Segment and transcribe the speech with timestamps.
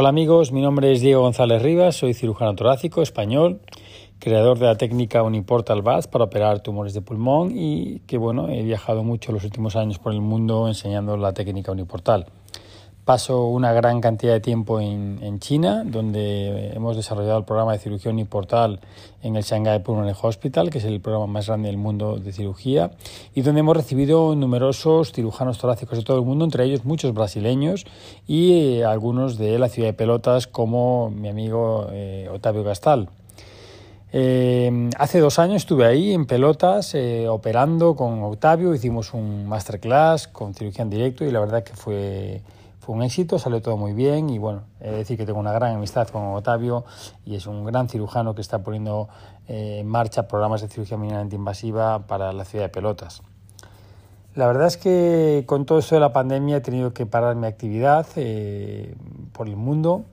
[0.00, 3.58] Hola amigos, mi nombre es Diego González Rivas, soy cirujano torácico español,
[4.20, 8.62] creador de la técnica Uniportal VAZ para operar tumores de pulmón y que bueno, he
[8.62, 12.26] viajado mucho los últimos años por el mundo enseñando la técnica Uniportal.
[13.08, 18.12] Paso una gran cantidad de tiempo en, China, donde hemos desarrollado el programa de cirugía
[18.12, 18.80] uniportal
[19.22, 22.90] en el Shanghai Pulmonary Hospital, que es el programa más grande del mundo de cirugía,
[23.34, 27.86] y donde hemos recibido numerosos cirujanos torácicos de todo el mundo, entre ellos muchos brasileños
[28.26, 32.28] y eh, algunos de la ciudad de Pelotas, como mi amigo eh,
[32.62, 33.08] Gastal.
[34.12, 36.94] Eh, hace dos años estuve ahí en Pelotas
[37.30, 42.42] operando con Octavio, hicimos un masterclass con cirugía en directo y la verdad que fue
[42.80, 45.76] fue un éxito, salió todo muy bien y bueno, de decir que tengo una gran
[45.76, 46.84] amistad con Otavio
[47.24, 49.08] y es un gran cirujano que está poniendo
[49.46, 53.22] eh, en marcha programas de cirugía minimamente invasiva para la ciudad de Pelotas.
[54.34, 57.46] La verdad es que con todo esto de la pandemia he tenido que parar mi
[57.46, 58.94] actividad eh,
[59.32, 60.04] por el mundo.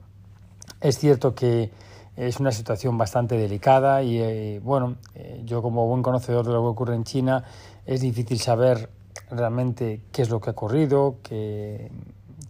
[0.80, 1.70] Es cierto que
[2.16, 4.96] es una situación bastante delicada y eh, bueno,
[5.44, 7.44] yo como buen conocedor de lo que ocurre en China
[7.84, 8.90] es difícil saber
[9.30, 11.90] realmente qué es lo que ha ocurrido, que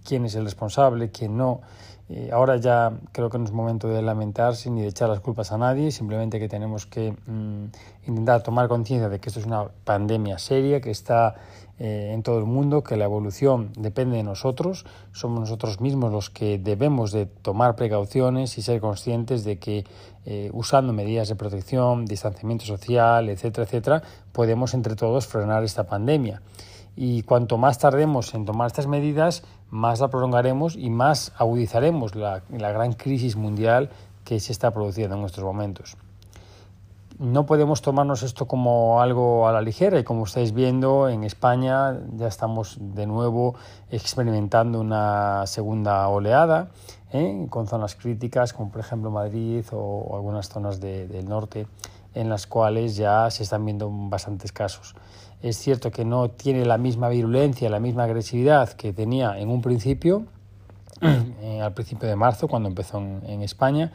[0.06, 1.60] quién es el responsable, quién no.
[2.08, 5.50] Eh, ahora ya creo que no es momento de lamentarse ni de echar las culpas
[5.50, 7.64] a nadie, simplemente que tenemos que mm,
[8.06, 11.34] intentar tomar conciencia de que esto es una pandemia seria que está
[11.80, 16.30] eh, en todo el mundo, que la evolución depende de nosotros, somos nosotros mismos los
[16.30, 19.84] que debemos de tomar precauciones y ser conscientes de que
[20.26, 26.40] eh, usando medidas de protección, distanciamiento social, etcétera, etcétera, podemos entre todos frenar esta pandemia
[26.96, 32.42] y cuanto más tardemos en tomar estas medidas, más la prolongaremos y más agudizaremos la,
[32.48, 33.90] gran crisis mundial
[34.24, 35.96] que se está produciendo en estos momentos.
[37.18, 41.98] No podemos tomarnos esto como algo a la ligera y como estáis viendo en España
[42.14, 43.54] ya estamos de nuevo
[43.90, 46.68] experimentando una segunda oleada
[47.12, 47.46] ¿eh?
[47.48, 51.66] con zonas críticas como por ejemplo Madrid o, algunas zonas del norte
[52.16, 54.94] en las cuales ya se están viendo bastantes casos.
[55.42, 59.60] Es cierto que no tiene la misma virulencia, la misma agresividad que tenía en un
[59.60, 60.24] principio,
[61.02, 63.92] eh, al principio de marzo, cuando empezó en, España,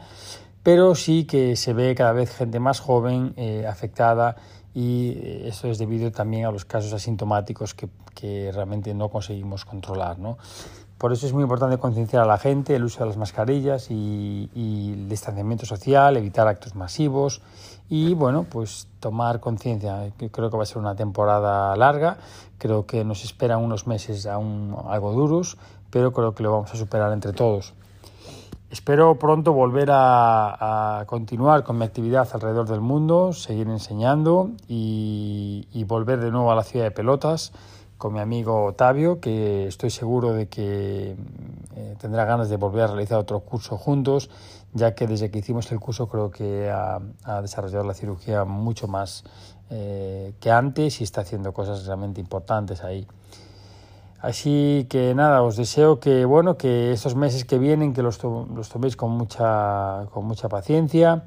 [0.62, 4.36] pero sí que se ve cada vez gente más joven eh, afectada
[4.74, 7.88] y eh, eso es debido también a los casos asintomáticos que,
[8.54, 10.20] realmente no conseguimos controlar.
[10.20, 10.38] ¿no?
[10.96, 14.48] Por eso es muy importante concienciar a la gente el uso de las mascarillas y,
[14.54, 17.42] el distanciamiento social, evitar actos masivos
[17.88, 20.12] y bueno, pues tomar conciencia.
[20.30, 22.18] Creo que va a ser una temporada larga,
[22.58, 25.58] creo que nos esperan unos meses aún algo duros,
[25.90, 27.74] pero creo que lo vamos a superar entre todos.
[28.72, 35.84] Espero pronto volver a, continuar con mi actividad alrededor del mundo, seguir enseñando y, y
[35.84, 37.52] volver de nuevo a la ciudad de Pelotas
[37.98, 41.14] con mi amigo Otavio, que estoy seguro de que
[41.76, 44.30] eh, tendrá ganas de volver a realizar otro curso juntos,
[44.72, 49.22] ya que desde que hicimos el curso creo que ha, desarrollado la cirugía mucho más
[49.68, 53.06] eh, que antes y está haciendo cosas realmente importantes ahí.
[54.22, 58.68] Así que nada, os deseo que bueno que estos meses que vienen que los, los
[58.68, 61.24] toméis con mucha, con mucha paciencia,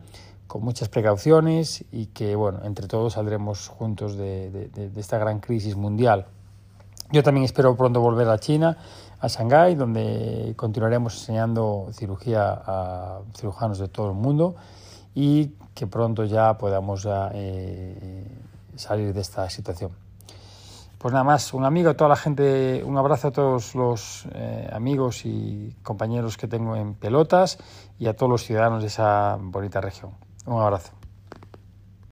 [0.47, 5.75] con muchas precauciones y que bueno entre todos saldremos juntos de, de esta gran crisis
[5.75, 6.27] mundial.
[7.11, 8.77] Yo también espero pronto volver a China,
[9.19, 14.55] a Shanghái, donde continuaremos enseñando cirugía a cirujanos de todo el mundo
[15.13, 18.25] y que pronto ya podamos eh,
[18.77, 20.04] salir de esta situación.
[20.97, 24.69] Pues nada más, un amigo a toda la gente, un abrazo a todos los eh,
[24.71, 27.57] amigos y compañeros que tengo en Pelotas
[27.99, 30.11] y a todos los ciudadanos de esa bonita región.
[30.45, 31.04] Un abrazo.